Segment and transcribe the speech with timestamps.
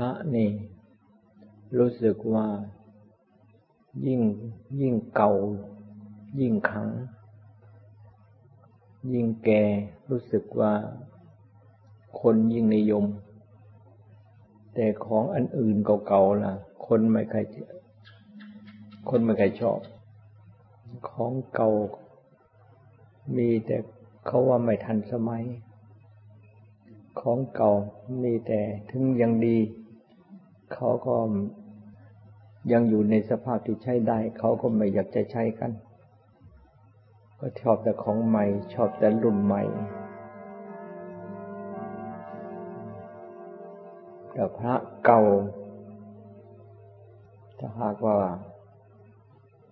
[0.00, 0.50] พระนี่
[1.78, 2.46] รู้สึกว่า
[4.06, 4.20] ยิ่ง
[4.80, 5.32] ยิ่งเก่า
[6.40, 6.88] ยิ่งขัง
[9.12, 9.62] ยิ่งแก่
[10.10, 10.72] รู้สึกว่า
[12.20, 13.04] คนยิ่งนิยม
[14.74, 16.52] แต่ของอันอื่นเก่าๆล่ะ
[16.86, 17.38] คนไม่ใคร
[19.08, 19.78] คนไม่ใครชอบ
[21.08, 21.70] ของเก่า
[23.36, 23.76] มีแต่
[24.26, 25.44] เขาว่าไม่ทันสมัย
[27.20, 27.72] ของเก่า
[28.22, 28.60] มีแต่
[28.90, 29.58] ถึงยังดี
[30.72, 31.16] เขาก็
[32.72, 35.72] ยังอยู่ในสภาพที่ใช้ได้ เขาก็ไม่อยากจะใช้กัน
[37.40, 39.62] ก็ชอบแต่ของใหม่ ชอบแต่รุ่นใหม่
[44.32, 44.74] แต่พระ
[45.04, 45.22] เก่า
[47.58, 48.18] ถ้าหากว่า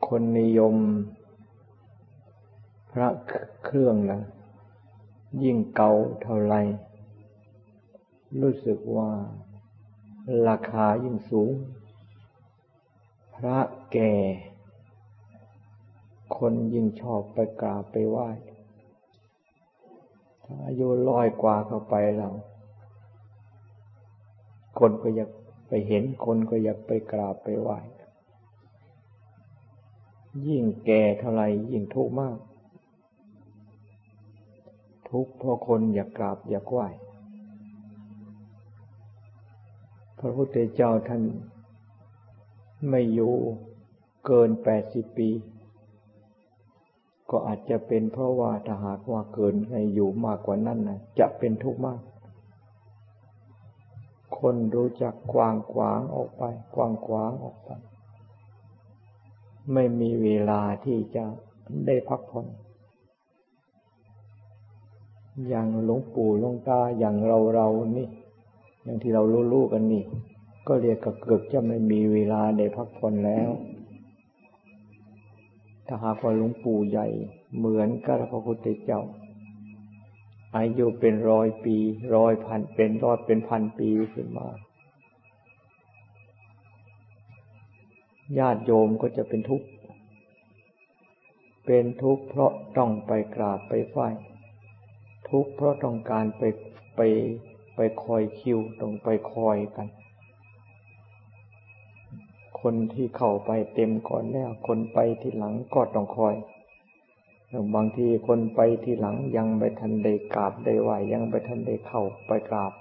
[0.07, 0.77] คนนิยม
[2.93, 3.09] พระ
[3.65, 4.21] เครื่องนะ
[5.43, 6.55] ยิ่งเก่าเท่าไร
[8.41, 9.11] รู้สึกว่า
[10.49, 11.53] ราคายิ่งสูง
[13.35, 13.59] พระ
[13.93, 14.13] แก่
[16.37, 18.29] คนยิ่งชอบไปกราบไปไหว้
[20.45, 22.35] ถ้าอายุร้อยกว่าเข้าไปแล้ว
[24.79, 25.31] คนก็อยาก
[25.69, 27.79] ไปเห็นคนก็อยากไปกราบไปไหว้
[30.49, 32.39] ยิ่งแก่เท่าไรยิ่งทุกข์มาก
[35.11, 36.89] ทุกข์เพราะคนอยากกราบอยากไหว้
[40.27, 41.23] ระพุทธเจ้าท่าน
[42.91, 43.35] ไม่อยู่
[44.27, 45.31] เกินแปดสิบปี
[47.31, 52.01] ก็อาจจะเป็นเพราะว่าถ้าหากว่าเกินในอยู่มากกว่านั้นนะจะเป็นทุกข์มาก
[54.39, 56.43] คนรู้จักกว้างขวางออกไป
[56.75, 57.71] กว้างขวางออกไป
[59.73, 61.25] ไม่มีเวลาที่จะ
[61.87, 62.47] ได้พักผ่อน
[65.49, 68.09] อย่างหลวงปู่หลวงตาอย่างเราเรานี่
[68.85, 70.05] อย่างที่เรารู้ๆกันนี่
[70.69, 73.51] ก็เรียกกับเกือบจะไม่มีเวลาได้พักผ่อนแล้ว
[75.87, 77.07] ถ้าหากว่าหลวงปู่ใหญ่
[77.57, 79.01] เหมือนกับพระพุทธเจ้า
[80.57, 81.77] อายุเป็นร้อยปี
[82.17, 84.49] ร้อยพันเป็นร้อยเป็นพันปีขึ้นมา
[88.39, 89.69] ญาติโยมก็จะเป็นทุกข์
[91.67, 94.09] เป็นทุกข์เพราะต้องไปกราบไปไหว้
[95.31, 96.43] ทุกข์เพราะต้องการไป
[96.97, 97.01] ไป
[97.77, 99.89] ไปคอยคิวต้องไปคอยกัน
[102.61, 106.35] คนที่เข้าไปเต็มก่อนแล้ว คนไปที่หลังก็ต้องคอย
[107.75, 112.73] บางทีคนไปที่หลังยังไปทันได้กราบได้ไหวยังไปทันได้เข้าไปกราบ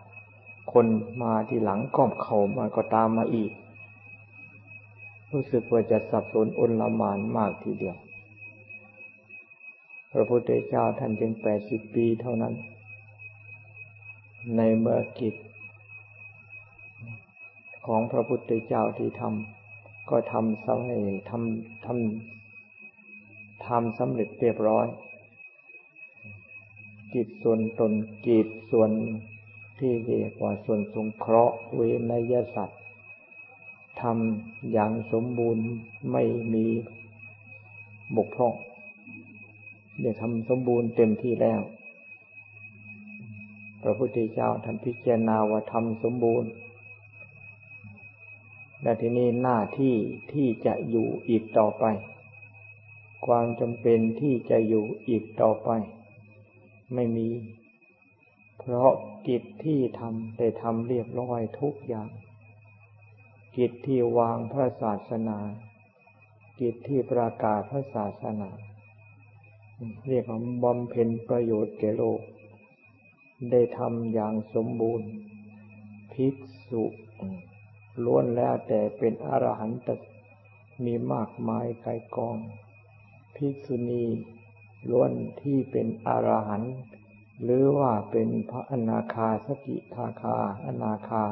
[0.74, 0.86] คน
[1.22, 3.52] มาที่หลังก็เข้ามาก็ตามมาอีก
[5.32, 7.98] รู้สึกว่าจะสับสนอนลมานมากทีเดียว
[10.12, 12.54] พระพุทธเจ้าท่านจึงแปดสิบปีเท่านั้น
[14.58, 15.36] ในเมื่อกิจ
[17.88, 24.88] ของพระพุทธเจ้าที่ทำก็ทำสำเร็จทำทำทำสำเร็จเรียบร้อย
[27.14, 27.94] กิจส่วนตน
[28.28, 28.92] กิจส่วน
[29.80, 32.82] ที่เรียกว่าส่วนสงเคราะห์เวนยสัตว์
[34.02, 35.66] ทำอย่างสมบูรณ์
[36.12, 36.66] ไม่มี
[38.16, 38.54] บกพร่อง
[40.00, 41.62] เนี่ยทำสมบูรณ์เต็มที่แล้ว
[43.84, 46.52] พระพุทธเจ้าท่านพิจารณาว่าทำสมบูรณ์
[48.82, 49.96] และทีนี้หน้าที่
[50.34, 51.86] ที่จะอยู่อีกต่อไป
[53.26, 55.70] ความจำเป็นที่จะอยู่อีกต่อไป
[56.94, 57.30] ไม่มี
[58.60, 58.92] เพราะ
[59.28, 62.10] กิจที่ทำได้ทำเรียบร้อยทุกอย่าง
[63.58, 65.40] กิจที่วางพระศาสนา
[66.60, 68.50] กิจที่ประกาศพระศาสนา
[70.10, 72.20] เรียกว่าบำเพ็ญประโยชน์แก่โลก
[73.52, 75.08] ได้ทำอย่างสมบูรณ์
[76.14, 76.36] ภิก
[76.70, 76.84] ษุ
[78.04, 79.90] ล้วนแล้วแต่เป็นอรหันต
[80.86, 82.38] มีมากมายไกลกอง
[83.36, 84.06] ภิกษุณี
[84.90, 85.12] ล้วน
[85.42, 86.76] ที่เป็นอรหันต์
[87.44, 91.24] หรือว่าเป็นพระอนาคาสกิทาคา อนาคา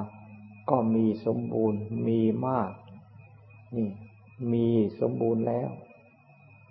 [0.70, 2.72] ก็มีสมบูรณ์มีมาก
[3.76, 3.90] นี่
[4.54, 4.68] มี
[5.00, 5.70] สมบูรณ์แล้ว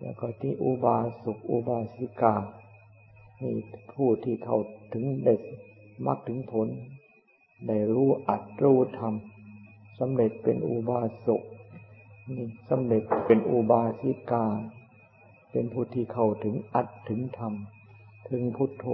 [0.01, 2.35] แล้วก็ที่อุบาสกอุบาสิกา
[3.43, 3.55] นี่
[3.95, 4.59] ผู้ที่เข้า
[4.95, 5.37] ถึงเด็
[6.07, 6.69] มักถึงผล
[7.67, 9.15] ได้รู้อัดรู้ธรรม
[9.99, 11.43] สำเร็จเป็นอุบาสก
[12.29, 14.47] นี่สำเร็จเป็นอุบาสิกา
[15.53, 17.55] เป็นผู้ที่เข้าถึงอัดถึงธรรม
[18.29, 18.87] ถึงพุทโธ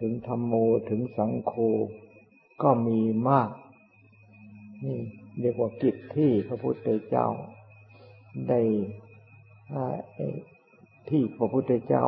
[0.00, 0.54] ถึงธรรมโม
[0.90, 1.52] ถึงสังโฆ
[2.62, 3.50] ก็มีมาก
[4.84, 4.98] นี่
[5.40, 7.28] เรียกว่ากิจที่พระพุทธเจ้า
[8.48, 8.60] ได้
[11.08, 12.04] ที่พระพุทธเจ้า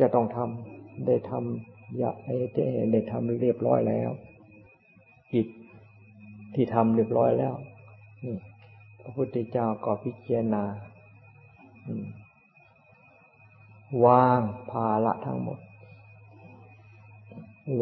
[0.00, 2.36] จะต้องทำได้ทำอยากได้
[2.92, 4.10] ได้ทำเรียบร้อยแล้ว
[5.32, 5.46] กิจ
[6.54, 7.54] ที่ทำเรียบร้อยแล้ว
[8.24, 8.36] นี่
[9.00, 10.64] พระพุทธเจ้าก็พิจารณา
[14.06, 14.40] วาง
[14.70, 15.58] ภาระทั้งหมด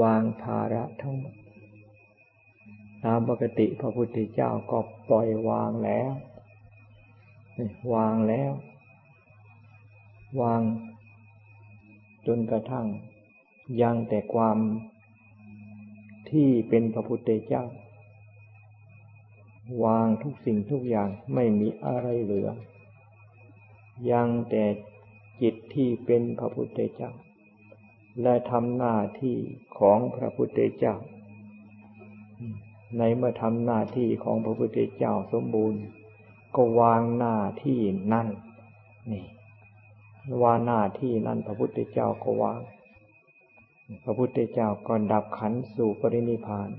[0.02, 1.34] วางภาระทั้งหมด
[3.04, 4.78] ตามปกติพระพุทธเจ้าก็
[5.08, 6.12] ปล่อยวางแล้ว
[7.94, 8.52] วางแล้ว
[10.40, 10.60] วาง
[12.26, 12.86] จนกระทั่ง
[13.80, 14.58] ยังแต่ความ
[16.30, 17.64] ที่เป็นพระพุทธเจ้า
[19.84, 22.48] วางทุกสิ่งทุกอย่างไม่มีอะไรเหลือ
[24.10, 24.64] ยังแต่
[25.42, 27.10] จิตที่เป็นพระพุทธเจ้า
[28.22, 29.36] และทำหน้าที่
[29.78, 30.94] ของพระพุทธเจ้า
[32.98, 35.82] ในเมื่อทำหน้าที่ของพระพุทธเจ้าสมบูรณ์
[36.56, 37.78] ก็วางหน้าที่
[38.12, 38.28] นั่น
[39.12, 39.24] นี่
[40.42, 42.60] ว่าหน้าที่นั้นพระพุทธเจ้าก็ว่าง
[44.04, 46.70] พระพุทธเจ้าก็ดับขันสู่ปรินิพาน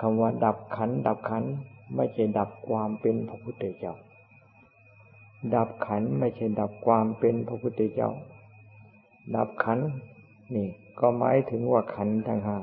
[0.00, 1.44] คำว่าดับขันดับขัน
[1.96, 3.94] ไม่ใช่ดับความเป็นพระพุทธเจ้า
[5.54, 8.10] ดับขันไม่ใช่ดับความเป็นพระพุทธเจ้า
[9.34, 9.78] ดับขัน
[10.54, 10.68] นี่
[11.00, 12.58] ก็หมายถึงว่าขันทั้งห้า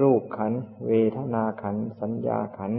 [0.00, 0.52] รูปขัน
[0.86, 2.72] เวทนาขัน สัญญาขัน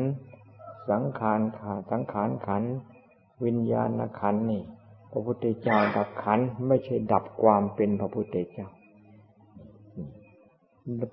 [0.89, 2.63] สังขารขาสังขารขัน
[3.45, 3.89] วิญญาณ
[4.19, 4.63] ขันนี่
[5.15, 8.67] พระพุทธเจ้าดับขันไม่ใช่ดับความเป็นพระพุทธเจ้า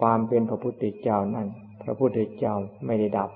[0.03, 1.49] ความเป็นพระพุทธเจ้านั่น
[1.83, 2.55] พระพุทธเจ้า
[2.87, 3.31] ไม่ได้ดับ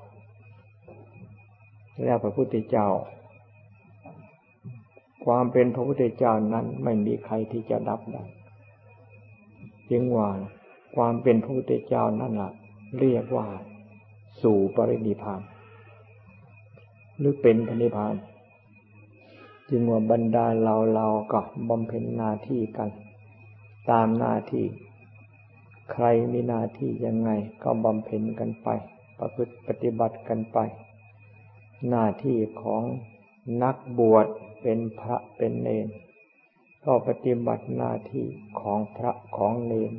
[2.04, 2.88] แล้วพระพุทธเจ้า
[5.24, 8.24] ความเป็นพระพุทธเจ้านั้นไม่มีใครที่จะดับได้
[9.90, 10.28] จึงว่า
[10.96, 12.52] ความเป็นพระพุทธเจ้านั่นแหละ
[13.00, 13.46] เรียกว่า
[14.42, 15.40] สู่ปรินิพาน
[17.18, 18.14] หรือเป็นพระนิพพาน
[19.76, 22.90] จึงว่าบรรดาเราเราก็บำเพ็ญหน้าที่กัน
[23.90, 24.66] ตามหน้าที่
[25.92, 27.30] ใครมีหน้าที่ยังไง
[27.62, 28.68] ก็บำเพ็ญกันไป
[29.18, 30.58] ประพฤติปฏิบัติกันไป
[31.88, 32.82] หน้าที่ของ
[33.62, 34.26] นักบวช
[34.62, 35.86] เป็นพระเป็นเนน
[36.84, 38.26] ก็ปฏิบัติหน้าที่
[38.60, 39.92] ของพระของเนน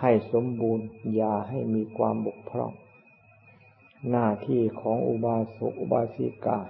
[0.00, 2.72] ให้สมบูรณ์อย่าให้มีความบกพร่อง
[4.10, 6.60] หน้าที่ของอุบาสกอุบาสิกา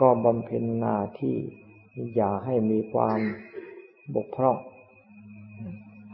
[0.00, 1.36] ก็บำเพ็ญหน้าที่
[2.14, 3.18] อย่าให้มีความ
[4.14, 4.58] บกพร่อง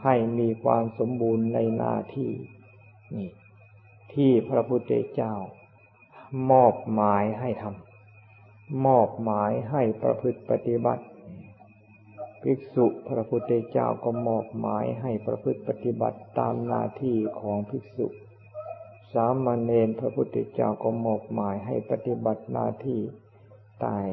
[0.03, 2.31] ให้มีความสมบูรณ์ในหน้าที่
[3.13, 3.27] นี่
[4.13, 5.33] ที่พระพุทธเจ้า
[6.51, 11.03] มอบหมายให้ทำมอบหมายให้ประพฤติปฏิบัติ
[12.41, 18.07] ภิกษุพระพุทธเจ้าก็มอบหมายให้ประพฤติปฏิบัติตามหน้าที่ของภิกษุ
[19.13, 23.01] สามเณรพระพุทธเจ้าก็มอบหมายให้ปฏิบัติหน้าที่
[23.83, 24.07] ตาย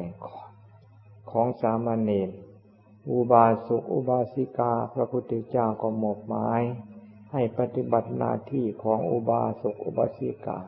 [1.31, 2.29] ของสามเณร
[3.09, 6.61] อุบาสกอุบาสิกาพระพุทธเจ้าก็มอบหมาย
[7.31, 10.59] ให้ปฏิบัติหน้าที่ของอุบาสกอุบาสิกา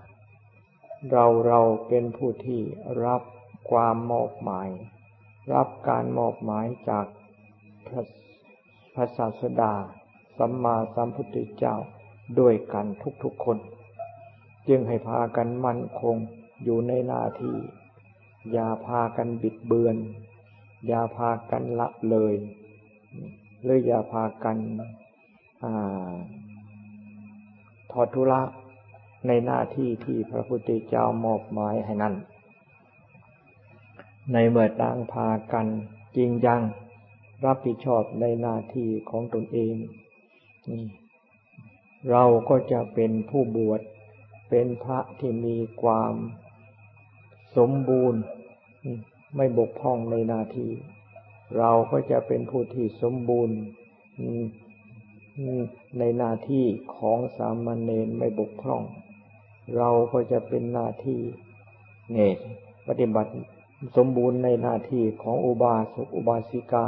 [1.11, 2.61] เราเราเป็นผู้ที่
[3.05, 3.21] รับ
[3.69, 4.69] ความมอบหมาย
[5.53, 7.05] รับการมอบหมายจาก
[7.87, 8.01] พระ
[8.93, 9.73] พระศาสดา
[10.37, 11.75] สัมมาสัมพุทธเจ้า
[12.39, 12.85] ด้วยกัน
[13.23, 13.57] ทุกๆคน
[14.67, 16.15] จึงให้พากันมั่นคง
[16.63, 17.55] อยู่ในหน้าที่
[18.51, 19.97] อย่าพากันบิดเบือน
[20.87, 22.33] อย่าพากันละเลย
[23.63, 24.57] หรืออย่าพากัน
[25.63, 25.65] อ
[27.91, 28.41] ทอดทุระ
[29.27, 32.13] ในหน้าที่ที่พระพุทธเจ้ามอบหมายให้นั้น
[34.33, 35.65] ในเมื่อต่างพากัน
[36.17, 36.61] จริงจัง
[37.45, 39.75] รับผิดชอบในหน้าที่ของตนเอง
[42.09, 43.81] เราก็จะเป็นผู้บวช
[44.49, 46.13] เป็นพระที่มีความ
[47.57, 48.21] สมบูรณ์
[49.35, 50.67] ไม่บกพร่องในนาที
[51.57, 53.57] เราก็จะเป็นผู้ที่สมบูรณ์
[55.99, 58.83] ในหน้าที่ของสามเณรไม่บกพร่อง
[59.77, 61.21] เราก็จะเป็นหน้าที่
[62.13, 62.33] เนี่ย
[62.87, 63.31] ปฏิบัติ
[63.97, 66.85] สมบูรณ์ในหน้าที่ของอุบาสกอุบาสิกา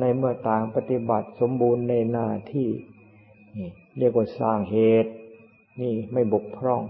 [0.00, 2.68] ในเมื่อต่างปฏิบัติสมบูรณ์ในหน้าที่
[3.56, 5.12] นี่เรียกว่าสร้างเหตุ
[5.80, 6.82] นี่ไม่บกพร่อง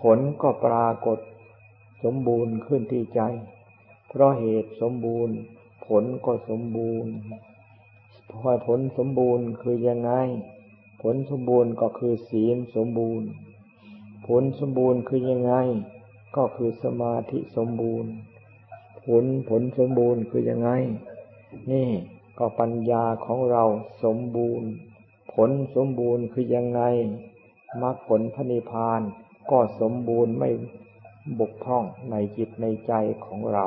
[0.00, 1.18] ผลก็ปรากฏ
[2.02, 3.20] สมบูรณ์ขึ้นที่ใจ
[4.08, 5.36] เพราะเหตุสมบูรณ์
[5.86, 7.12] ผลก็สมบูรณ์
[8.30, 10.12] พอผลสมบูรณ์คือยังไง
[11.02, 13.28] ผลสมบูรณ์ก็คือศีลสมบูรณ์
[14.26, 15.54] ผลสมบูรณ์คือยังไง
[16.36, 18.10] ก็คือสมาธิสมบูรณ์
[19.04, 20.70] ผลผลสมบูรณ์คือยังไง
[21.70, 21.88] นี่
[22.38, 23.64] ก็ปัญญาของเรา
[24.04, 24.68] สมบูรณ์
[25.34, 26.82] ผลสมบูรณ์คือยังไง
[27.82, 29.00] มรรคผลพระนิพพาน
[29.50, 30.50] ก็สมบูรณ์ไม่
[31.38, 32.92] บกพร่องในจิตในใจ
[33.24, 33.66] ของเรา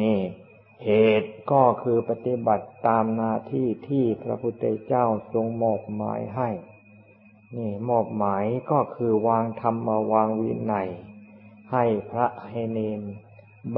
[0.00, 0.18] นี่
[0.84, 6.50] เหตุก็คือปฏิบัติตามหน้าที่ที่พระพุทธเจ้าทรงมอบหมายให้
[7.56, 10.88] นี่มอบหมายก็คือวางธรรมาวางวินัย
[11.72, 13.00] ให้พระให้เนน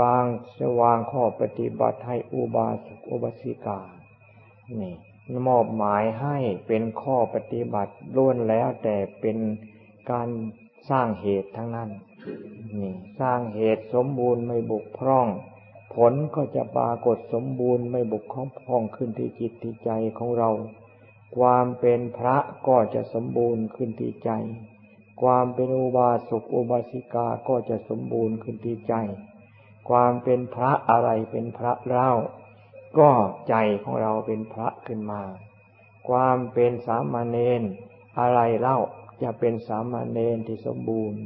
[0.01, 0.25] บาง
[0.59, 3.81] จะวางข้อปฏิบัติให้อุบาสกอุบาสิกา
[4.81, 4.95] นี่
[5.49, 9.37] มอบหมายให้เป็นข้อปฏิบัติล้วนแล้วแต่เป็น
[10.11, 10.29] การ
[10.91, 11.91] สร้างเหตุทั้งนั้น
[12.81, 15.27] นี่สร้างเหตุสมบูรณ์ไม่บกพร่อง
[15.95, 18.35] ผลก็จะปรากฏสมบูรณ์ไม่บกพ
[18.69, 20.51] ร่องขึ้นที่จิตที่ใจของเรา
[21.37, 22.37] ความเป็นพระ
[22.69, 24.31] ก็จะสมบูรณ์ขึ้นที่ใจ
[25.23, 28.95] ความเป็นอุบาสกอุบาสิกาก็จะสมบูรณ์ขึ้นที่ใจ
[29.89, 32.11] ความเป็นพระอะไรเป็นพระเล่า
[32.99, 33.11] ก็
[33.49, 35.23] ใจของเราเป็นพระขึ้นมา
[36.09, 37.63] ความเป็นสามเณร
[38.19, 38.79] อะไรเล่า
[39.23, 41.21] จะเป็นสามเณรที่สมบูรณ์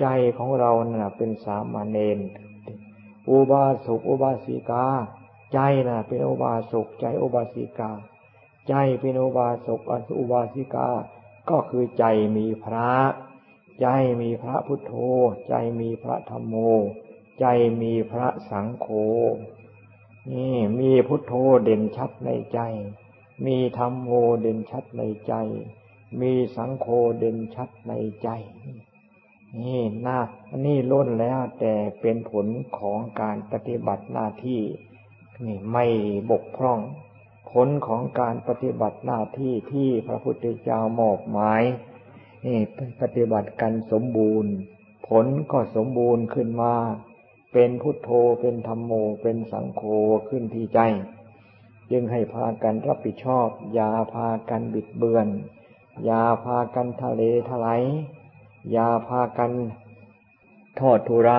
[0.00, 2.18] ใจของเราน่ะ เป็นสามเณร
[3.30, 4.86] อุบาสกอุบาสิกา
[5.52, 5.58] ใจ
[5.88, 7.90] น่ะ เป็นอุบาสกใจอุบาสิกา
[8.68, 9.80] ใจเป็นอุบาสก
[10.20, 10.88] อุบาสิกา
[11.50, 12.04] ก็คือใจ
[12.36, 12.92] มีพระ
[13.80, 13.86] ใจ
[14.20, 14.92] มีพระพุทโธ
[15.48, 16.54] ใจมีพระธรรมโม
[17.40, 17.46] ใจ
[17.80, 18.86] มีพระสังโฆ
[20.32, 21.32] นี่มีพุทโธ
[21.64, 22.60] เด่นชัดในใจ
[23.46, 24.10] มีธรรมโม
[24.40, 25.34] เด่นชัดในใจ
[26.20, 26.86] มีสังโฆ
[27.18, 28.28] เด่นชัดในใจ
[29.62, 30.20] นี่นะ
[30.58, 32.46] นนี้ล้นแล้วแต่เป็นผล
[32.78, 34.62] ของการปฏิบัติหน้าที่
[35.44, 35.84] นี่ไม่
[36.30, 36.80] บกพร่อง
[37.52, 41.62] ผลของการปฏิบัติหน้าที่ที่พระพุทธเจ้ามอบหมาย
[42.46, 42.58] นี่
[43.00, 44.52] ปฏิบัติกันสมบูรณ์
[45.08, 46.74] ผลก็สมบูรณ์ขึ้นมา
[47.52, 48.92] เป็นพุทโธเป็นธรรมโม
[49.22, 49.82] เป็นสังโฆ
[50.28, 50.80] ขึ้นที่ใจ
[51.90, 55.26] จึงให้พากันรับผิดชอบ อย่าพากันบิดเบือน
[56.04, 57.82] อย่าพากันทะเลทลาย
[58.74, 59.50] ย่าพากัน
[60.80, 61.38] ทอดทุระ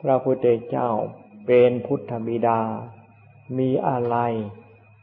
[0.00, 0.88] พระพุทธเจ้า
[1.46, 2.60] เป็นพุทธบิดา
[3.58, 4.16] มีอะไร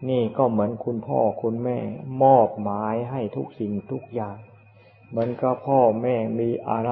[0.10, 1.78] นี่ก็เหมือนคุณพ่อคุณแม่
[2.24, 4.38] มอบหมายให้ทุกสิ่งทุกอย่าง
[5.10, 6.92] เหมือนกับพ่อแม่มีอะไร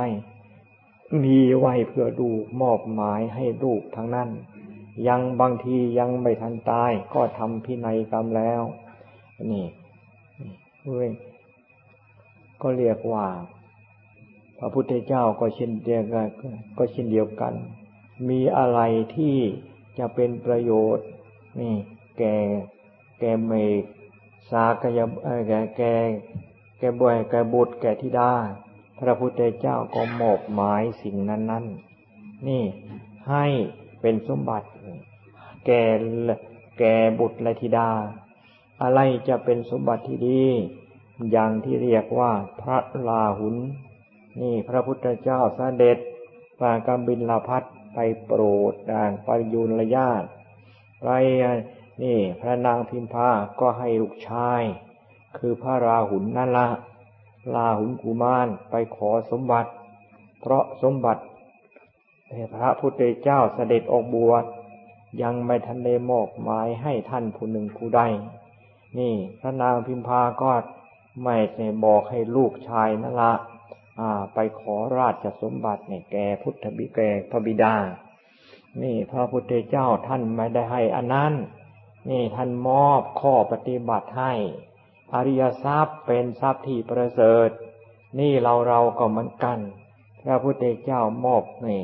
[1.24, 2.30] มีไว้เพื่อดู
[2.62, 4.30] มอบหมายให้ลูกทั้งนั้น
[5.08, 8.62] ยังบางทียังไม่ทันตายก็ทำพินัยกรรมแล้ว
[9.52, 9.66] นี่
[10.86, 11.10] เว้ย
[12.62, 13.26] ก็เรียกว่า
[14.64, 16.28] พระพุทธเจ้าก็เช่นเดียวกัน
[16.78, 17.54] ก็เช่นเดียวกัน
[18.30, 18.80] มีอะไร
[19.16, 19.38] ที่
[19.98, 21.08] จะเป็นประโยชน์
[21.60, 21.74] นี่
[22.18, 22.36] แก่
[23.20, 23.84] แก่เมก
[24.52, 25.00] สากย
[25.48, 25.94] แก่แก่
[26.80, 28.32] แก่บ่อยแก่บุตรแก่ธิดา
[29.00, 32.64] พระพุทธเจ้าก็มอบหมายสิ่งนั้นๆนี่
[33.30, 33.46] ให้
[34.02, 34.68] เป็นสมบัติ
[35.66, 35.82] แก่
[36.80, 37.90] แก่บุตรและธิดา
[38.82, 40.44] อะไรจะเป็นสมบัติที่ดี
[41.32, 42.78] อย่างที่เรียกว่าพระ
[43.08, 43.56] ลาหุน
[44.40, 45.98] นี่พระพุทธเจ้าเสด็จ
[46.60, 50.24] ปากำบินลาพัดไปโปรดด่างปริยุนระยาต
[51.02, 51.08] ไป
[52.04, 54.62] นี่พระนางพิมพาก็ให้ลูกชาย
[55.38, 56.68] คือพระราหุนนั่นละ
[57.56, 59.70] ลาหุนกุมารไปขอสมบัติ
[60.42, 61.22] เพราะสมบัติ
[62.56, 64.46] พระพุทธเจ้าเสด็จออกบวช
[65.22, 68.02] ยังไม่ทันได้มอบหมายให้ท่านผู้หนึ่งผู้ใด
[69.00, 70.52] นี่พระนางพิมพาก็
[71.24, 73.34] ไม่ใช่บอกให้ลูกชายนั่นละ
[74.34, 77.76] ไปขอราชสมบัติเนี่ยแก่พุทธบิแก่พระบิดา
[78.82, 81.34] นี่พระพุทธเจ้าท่านไม่ได้ให้อันนั้น
[82.10, 84.34] นี่ท่านมอบข้อปฏิบัติให้
[85.14, 87.50] อริยทรัพย์เป็นทรัพย์ที่ประเสริฐ
[88.20, 89.60] นี่เราเราก็เหมือนกัน
[90.24, 91.82] พระพุทธเจ้ามอบนี่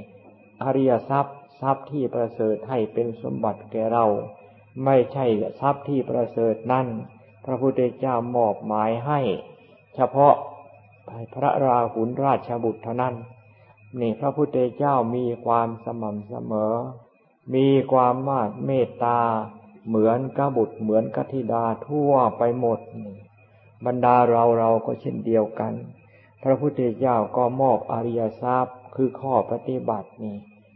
[0.64, 4.06] อริยทรัพย์ทรัพย์ที่ประเสริฐให้เป็นสมบัติแก่เรา
[4.86, 5.26] ไม่ใช่
[5.60, 6.88] ทรัพย์ที่ประเสริฐนั่น
[7.46, 9.20] พระพุทธเจ้ามอบหมายให้
[9.96, 10.36] เฉพาะ
[11.34, 13.16] พระราหุลราชบุตรเท่านั้น
[14.00, 16.74] นี่พระพุทธเจ้ามีความสม่ำเสมอ
[17.56, 19.20] มีความมาดเมตตา
[19.88, 23.16] เหมือนกบุตรเหมือนกธิดาทั่วไปหมดนี่
[23.86, 25.74] บรรดาเราเราก็เช่นเดียวกัน
[26.44, 30.36] พระพุทธเจ้าก็มอบอริยทรัพย์คือข้อปฏิบัตินี่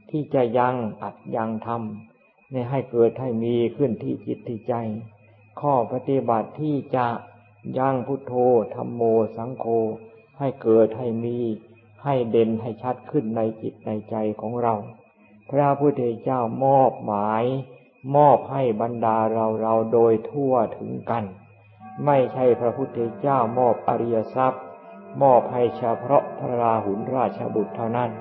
[0.09, 4.73] ที่จะยังอัดยังทำนี่ให้เกิดให้มีขึ้นที่จิตที่ใจ
[5.61, 7.07] ข้อปฏิบัติที่จะ
[7.77, 8.33] ยังพุทโธ
[8.75, 9.01] ธรรมโม
[9.37, 9.65] สังโฆ
[10.39, 11.37] ให้เกิดให้มี
[12.03, 14.73] ให้เด่นให้ชัดขึ้นในจิตในใจของเรา
[15.51, 17.43] พระพุทธเจ้ามอบหมาย
[18.15, 21.23] มอบให้บรรดาเราเราโดยทั่วถึงกัน
[22.05, 24.63] ไม่ใช่พระพุทธเจ้ามอบอริยทรัพย์
[25.21, 28.11] มอบให้เฉพาะพระราหุลราชบุตรเท่านั้น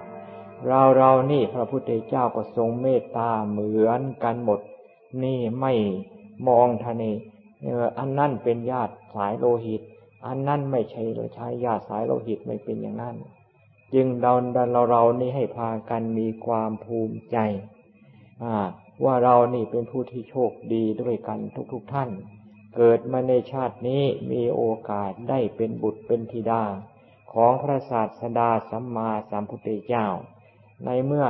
[0.66, 4.60] เราเรานี่พระพุทธเจ้าก็ทรงเมตตาเหมือนกันหมด
[5.22, 5.72] นี่ไม่
[6.48, 7.04] มองทะเน
[7.98, 9.82] อันนั่นเป็นญาติสายโลหิต
[10.26, 13.16] อันนั่นไม่ใช่เราใช้ญาสายโลหิตไม่เป็นอย่างนั้น
[13.94, 14.32] จึงเรา
[14.72, 17.38] เราเรานี่ให้พากันมีความภูมิใจ
[19.04, 21.38] ว่าเรานี่เป็นผู้ที่โชคดีด้วยกัน
[21.72, 22.10] ทุกๆทท่าน
[22.76, 26.62] เกิดมาในชาตินี้มีโอกาสได้เป็นบุตรเป็นธิดา
[27.32, 30.06] ของพระศาสดาสัมมาสัมพุทธเจ้า
[30.84, 31.26] ในเมื่อ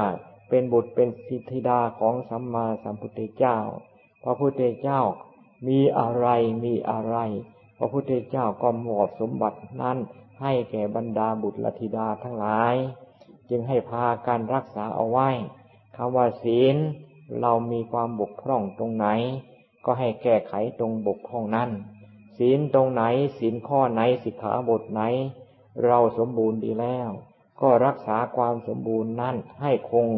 [0.49, 1.09] เป็นบุตรเป็น
[1.51, 3.59] ธิดาของสัมมาสัมพุทธเจ้า
[4.25, 5.01] พระพุทธเจ้า
[5.69, 6.27] มีอะไร
[6.65, 7.17] มีอะไร
[7.83, 9.99] พระพุทธเจ้าก็มอบสมบัตินั้น
[10.41, 12.75] ให้แก่บรรดาบุตรธิดาทั้งหลาย
[13.51, 15.29] จึงให้พาการรักษาเอาไว้
[15.97, 16.77] คำว่าศีล
[17.41, 19.07] เรามีความบกพร่องตรงไหน
[19.85, 21.71] ก็ให้แก้ไขตรงบกพร่องนั้น
[22.39, 23.03] ศีลตรงไหน
[23.39, 25.03] ศีลข้อไหนสิกขาบทไหน
[25.87, 27.11] เราสมบูรณ์ดีแล้ว
[27.61, 30.09] ก็รักษาความสมบูรณ์นั้นให้คง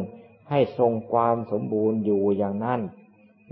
[0.50, 2.80] ให้ทรงความสมบูรณ์อยู่อย่างนั้น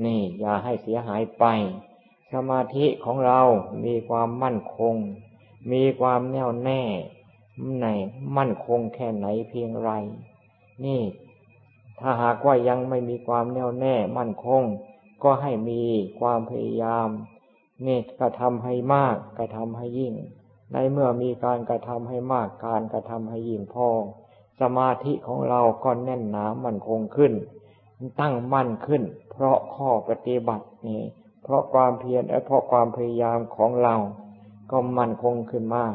[0.05, 1.45] นี่อย่าให้เสียหายไป
[2.33, 3.41] สมาธิของเรา
[3.85, 4.95] มีความมั่นคง
[5.73, 6.83] มีความแน่วแน่
[7.81, 7.87] ใน
[8.37, 9.91] มั่นคงแค่ไหนเพียงไร
[10.85, 11.03] นี่
[12.01, 14.63] ถ้าหากว่ายังไม่มีความแน่วแน่มั่นคง
[15.23, 15.83] ก็ให้มี
[16.21, 17.09] ความพยายาม
[17.87, 20.15] นี่กระทำให้มากกระทำให้ยิ่ง
[20.73, 23.89] ในเมื่อมีการกระทำให้มากการกระทำให้ยิ่งพอ
[24.61, 27.33] สมาธิของเราก็แน่นหนามั่นคงขึ้น
[28.21, 31.03] ตั้งมั่นขึ้น เพราะข้อปฏิบัตินี่
[31.43, 33.95] เพราะความเพียรและเพราะความพยายามของเรา
[34.71, 35.95] ก็มั่นคงขึ้นมาก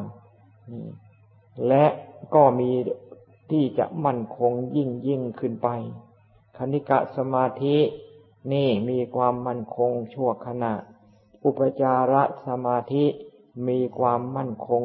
[1.67, 1.85] และ
[2.35, 2.71] ก็มี
[3.51, 5.69] ที่จะมั่นคงยิ่งยิ่งขึ้นไป
[6.57, 7.77] คณิกะสมาธิ
[8.53, 10.73] นี่มีความมั่นคงชั่วขณะ
[11.45, 13.05] อุปจาระสมาธิ
[13.67, 14.83] มีความมั่นคง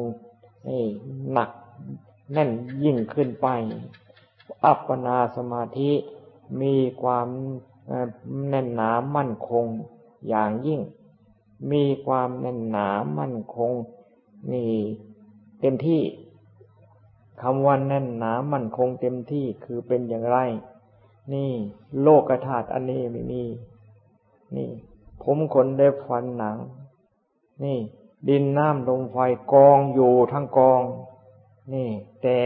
[0.69, 0.85] นี่
[1.31, 1.49] หนัก
[2.33, 2.49] แน่น
[2.83, 3.47] ยิ่งขึ้นไป
[4.65, 5.91] อัปปนาสมาธิ
[6.61, 7.27] มีความ
[8.49, 9.65] แน่นหนามั่นคง
[10.27, 10.81] อย่างยิ่ง
[11.71, 13.71] มีความแน่นหนามั่นคง
[14.53, 14.73] นี่
[15.59, 16.01] เต็มที่
[17.41, 20.37] คำว่าแน่นหนามั่นคงเต็มที่คือเป็นอย่างไร
[21.33, 21.51] นี่
[22.01, 23.43] โลกธาตุอันนี้ไม่มี
[24.55, 24.69] นี่
[25.23, 26.57] ผมขนได้ฟันหนัง
[27.63, 27.79] นี่
[28.29, 29.17] ดินน้ำลมไฟ
[29.53, 30.81] กองอยู่ทั้งกอง
[31.73, 31.89] นี่
[32.21, 32.37] แต่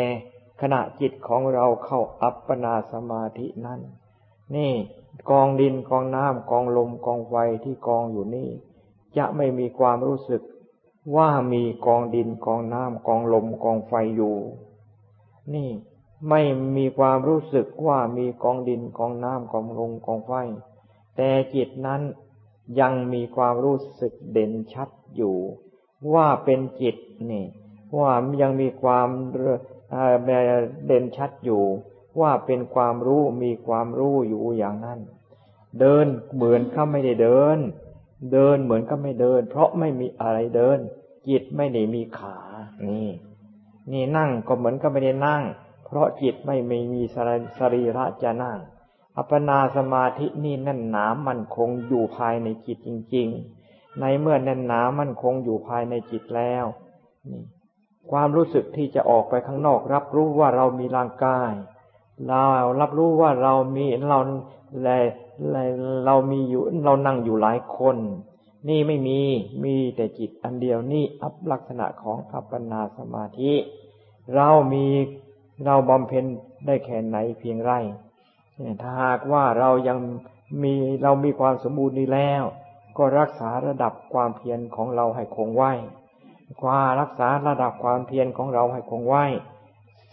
[0.62, 3.80] ขณะจิตของเราเข้าอัปปนาสมาธินั้น
[4.56, 4.74] นี่
[5.30, 8.50] กองดินกองน้ำกองลมกองไฟที่กองอยู่นี่
[9.18, 10.42] จะไม่มีความรู้สึก
[11.16, 14.36] ว่ามีกองดินกองน้ำกองลมกองไฟอยู่
[15.54, 15.70] นี่
[16.30, 16.42] ไม่
[16.78, 20.34] มีความรู้สึกว่ามีกองดินกองน้ำกองลมกองไฟ
[21.16, 22.02] แต่จิตนั้น
[22.80, 25.36] ยังมีความรู้สึกเด่นชัดอยู่
[26.14, 26.96] ว่าเป็นจิต
[27.32, 27.46] นี่
[27.98, 29.08] ว่ายังมีความ
[30.86, 31.64] เด่นชัดอยู่
[32.22, 35.00] ว่าเป็นความรู้มีความรู้อยู่อย่างนั้น
[35.80, 37.58] เดินเหมือนเขาไม่ได้เดิน
[38.34, 40.80] เดินเหมือนก็ไม่เดิน เพราะไม่มีอะไรเดิน
[41.28, 42.38] จิตไม่ได้มีขา
[42.88, 43.10] นี่
[43.92, 45.44] นี่นั่งก็เหมือนก็ไม่ได้นั่ง
[45.86, 47.02] เพราะจิตไม่ไม่มี
[47.60, 48.60] สรีระจะนั่ง
[49.18, 53.28] อัปปนาสมาธินี่แน่นหนามันคงอยู่ภายในจิตจริง
[53.66, 56.66] ๆ ในเมื่อแน่นหนามันคงอยู่ภายในจิตแล้ว
[57.32, 57.44] นี่
[58.12, 61.52] ความรู้สึกที่จะออกไปข้างนอกรับรู้ว่าเรามีร่างกาย
[62.28, 62.42] เรา
[62.82, 64.20] รับรู้ว่าเรามีเรา
[66.06, 67.98] เรามีอยู่เรานั่งอยู่หลายคน
[68.70, 69.20] นี่ไม่มี
[69.64, 73.54] มีแต่จิตอันเดียวนี่อัปลักษณะของอัปปนาสมาธิ
[74.36, 74.86] เรามี
[75.66, 76.26] เราบำเพ็ญ
[76.66, 77.72] ได้แค่ไหนเพียงไร
[78.82, 79.98] ถ้าหากว่าเรายัง
[80.64, 80.74] มี
[81.04, 82.44] เรามีความสมบูรณ์นี้แล้ว
[82.98, 85.72] ก็รักษาระดับความเพียรของเราให้คงไว้
[86.62, 89.26] ความรักษาระดับความเพียรของเราให้คงไว้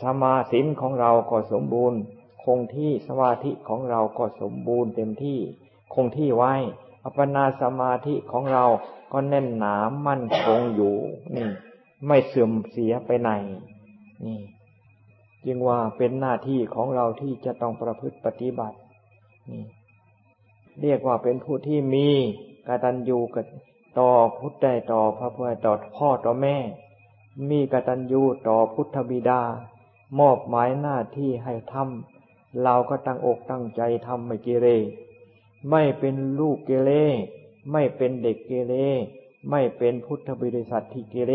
[0.03, 2.01] สมาสินของเราก็สมบูรณ์
[2.45, 5.39] คงที่สมาธิของเราก็สมบูรณ์เต็มที่
[5.95, 6.55] คงที่ไว้
[7.05, 8.65] อัปปนาสมาธิของเรา
[9.13, 9.75] ก็แน่นหนา
[10.07, 10.95] มั่นคงอยู่
[11.37, 11.49] นี่
[12.07, 13.31] ไม่เสื่อมเสียไปไหน
[14.25, 14.39] นี่
[15.45, 18.77] จึงว่าเป็นหน้าที่ของเราที่จะต้องประพฤติปฏิบัติ
[19.51, 19.63] นี่
[20.83, 22.09] เรียกว่าเป็นผู้ที่มี
[22.69, 23.45] กตัญญูกับ
[23.99, 26.57] ต่อพุทธได้ต่อพระพุทธต่อพ่อต่อแม่
[27.51, 29.41] มีกตัญญูต่อพุทธบิดา
[30.19, 34.69] มอบหมายหน้าที่ให้ทำเราก็ตั้งอกตั้งใจทำไม่เกเร
[35.71, 36.91] ไม่เป็นลูกเกเร
[37.73, 38.75] ไม่เป็นเด็กเกเร
[39.51, 41.35] ไม่เป็นพุทธบริษัทที่เกเร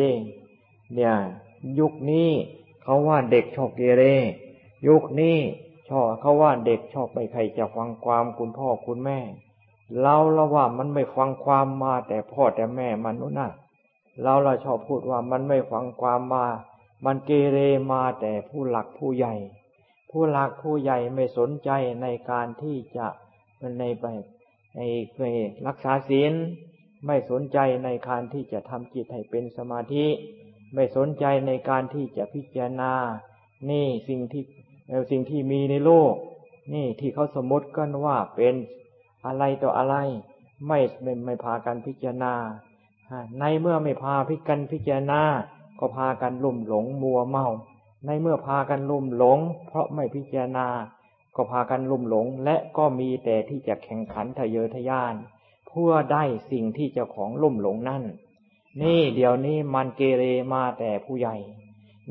[0.93, 1.13] เนี่ย
[1.79, 2.29] ยุคนี้
[2.83, 4.03] เขาว่าเด็กชอบเกเร
[4.87, 5.37] ยุคนี้
[5.89, 9.19] ชอบเขาว่าเด็กชอบไปใครจะฟังความคุณพ่อคุณแม่
[10.01, 13.49] เราละว่ามันไม่ฟังความมาแต่พ่อแต่แม่มันนู้นน่ะ
[14.21, 16.45] เราเราชอบพูดว่ามันไม่ฟังความมา
[17.05, 17.57] มันเกเร
[17.91, 19.35] มาแต่ผู้หลักผู้ใหญ่
[20.11, 21.69] ผู้หลักผู้ใหญ่ไม่สนใจ
[22.01, 23.07] ในการที่จะ
[23.61, 24.05] มันในไป
[24.75, 24.79] ใน
[25.15, 25.21] ไป
[25.67, 26.33] รักษาศีล
[27.05, 30.05] ไม่สนใจในการที่จะทำจิตให้เป็นสมาธิ
[30.73, 32.93] ไม่สนใจในการที่จะพิจารณา
[33.69, 34.43] นี่สิ่งที่
[35.11, 36.13] สิ่งที่มีในโลก
[36.73, 38.55] นี่ที่เขาสมมติกันว่าเป็น
[39.25, 39.95] อะไรต่ออะไร
[40.67, 42.33] ไม่ไม่ไม่พากันพิจารณา
[43.39, 45.21] ในเมื่อไม่พาพิกันพิจารณา
[45.79, 47.47] ก็พากันลุ่มหลงมัวเมา
[48.05, 50.67] ในเมื่อพากันลุ่มหลง เพราะไม่พิจารณา
[51.35, 55.15] ก็พากันลุ่มหลง และก็มีแต่ที่จะแข่งขันทะเยอทะยาน
[55.67, 58.03] เพื่อได้สิ่งที่เจ้าของลุ่มหลงนั่น
[58.81, 61.35] นี่เดี๋ยวนี้มันเกเรมาแต่ผู้ใหญ่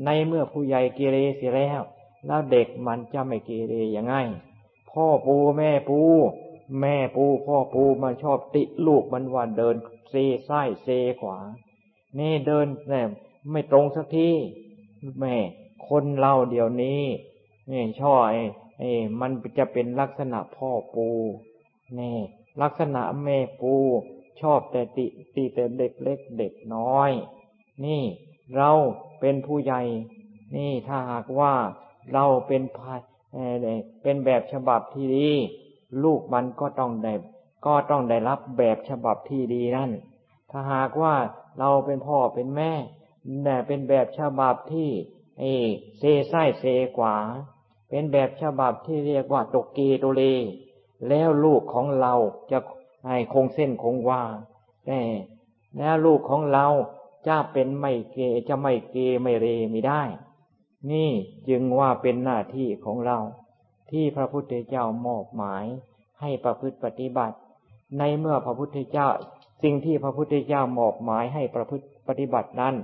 [0.05, 1.81] ในเมื่อผู้ใหญ่เกเรเสียแล้ว
[2.25, 4.15] แล้วเด็กมันจะไม่เกเรยังไง
[4.91, 5.99] พ่อปูแม่ปู
[6.79, 9.75] แม่ปูพ่อปูมันชอบติลูกมันว่าเดิน
[10.09, 10.13] เซ
[10.47, 10.87] ซ้ายเซ
[11.19, 11.37] ขวา
[12.17, 13.01] นี่เดินแน่
[13.51, 14.29] ไม่ตรงสักที
[15.19, 15.35] แม่
[15.87, 17.01] คนเราเดี๋ยวนี้
[17.71, 18.41] นี่ช่อไอ้
[18.79, 21.09] ไอ้มันจะเป็นลักษณะพ่อปู
[21.99, 22.17] นี่
[22.61, 23.73] ลักษณะแม่ปู
[24.41, 25.05] ชอบแต่ติ
[25.35, 27.11] ติแต่เด็กเล็กเด็กน้อย
[27.85, 28.03] นี่
[28.57, 28.71] เรา
[29.19, 29.81] เป็นผู้ใหญ่
[30.55, 31.53] นี่ถ้าหากว่า
[32.13, 33.01] เราเป็นพาย
[34.01, 35.29] เป็นแบบฉบับที่ดี
[36.03, 37.13] ลูกมันก็ต้องได้
[37.65, 39.91] ก็ต้องได้รับแบบฉบับที่ดีนั่น
[40.51, 41.15] ถ้าหากว่า
[41.59, 42.71] เราเป็นพ่อเป็นแม่
[43.43, 44.89] แต่เป็นแบบฉบับที่
[45.39, 45.45] เอ
[45.97, 46.65] เซไส้เซ
[46.97, 47.15] กว่า
[47.89, 50.23] เป็นแบบฉบับที่เรียกว่าตกเกโตเล
[51.09, 52.13] แล้วลูกของเรา
[52.51, 52.59] จะ
[53.07, 54.23] ให้คงเส้นคงวา
[54.85, 55.01] แต่
[55.77, 56.65] แล้วลูกของเรา
[57.27, 60.01] จะเป็นไม่เกจะไม่เกไม่เรไม่ได้
[60.91, 61.09] นี่
[61.49, 63.17] จึงว่าเป็นหน้าที่ของเรา
[63.91, 65.65] ที่พระพุทธเจ้ามอบหมาย
[66.21, 67.37] ให้ประพฤติปฏิบัติ
[67.97, 69.07] ในเมื่อพระพุทธเจ้า
[69.63, 72.75] สิ่งที่พระพุทธเจ้ามอบหมายให้ประพฤติปฏิบัตินั้น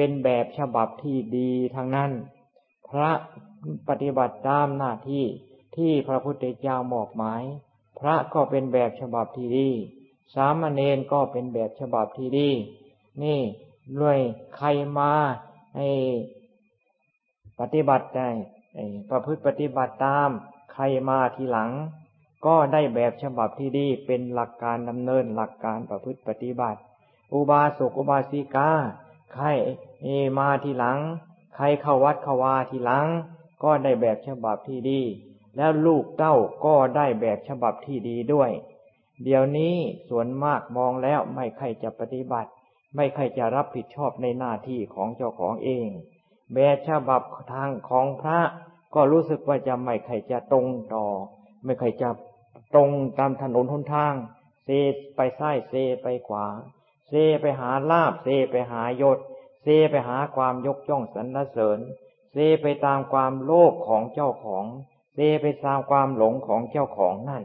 [0.00, 2.10] เป็นแบบฉบับที่ดีทางนั้น
[2.90, 3.10] พระ
[3.88, 5.24] ปฏิบัติตามหน้าที่
[5.76, 7.42] ที่พระพุทธเจ้ามอบหมาย
[7.98, 9.68] พระก็เป็นแบบฉบับที่ดี
[10.34, 12.50] สามเณรก็เป็นแบบฉบับที่ดี
[13.22, 13.40] นี่
[14.00, 14.18] ด้วย
[14.56, 15.12] ใครมา
[15.76, 15.88] ให้
[17.60, 18.28] ปฏิบัติได้
[19.10, 20.28] ประพฤติปฏิบัติตาม
[20.72, 21.70] ใครมาทีหลัง
[22.46, 26.80] ก็ได้แบบฉบับที่ดีเป็นหลักการดำเนินหลักการประพฤติปฏิบัติ
[27.32, 28.70] อุบาสกอุบาสิกา
[29.34, 29.46] ใคร
[30.02, 30.98] เอมาทีหลัง
[31.56, 33.06] ใครเข้าวัดเข้าวาทีหลัง
[33.62, 35.00] ก็ได้แบบฉบับที่ดี
[35.56, 36.34] แล้วลูกเต้า
[36.64, 38.50] ก็ได้แบบฉบับที่ดีด้วย
[39.24, 39.74] เดี๋ยวนี้
[40.08, 42.50] ส่วนมากมองแล้วไม่ใครจะปฏิบัติ
[42.94, 45.88] ไม่ใครจะรับผิดชอบในหน้าที่ของเจ้าของเอง
[46.54, 48.40] แบบฉบับทางของพระ
[48.94, 51.06] ก็รู้สึกว่าจะไม่ใครจะตรงต่อ
[51.64, 52.10] ไม่ใครจะ
[52.74, 54.14] ตรงตามถนนหนทาง
[54.64, 54.68] เซ
[55.16, 56.46] ไปซ้ายเซไปขวา
[57.08, 59.18] เซไปหาลาบเซไปหายศ
[59.90, 61.78] ไปหาความยกย่องสรรเสริญ
[62.32, 64.64] เซไปตามความโลภของเจ้าของ
[65.14, 67.44] เซไปตามความหลงของเจ้าของนั่น